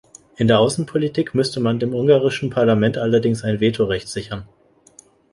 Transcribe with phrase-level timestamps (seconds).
[0.37, 4.47] In der Außenpolitik müsste man dem ungarischen Parlament allerdings ein Vetorecht sichern.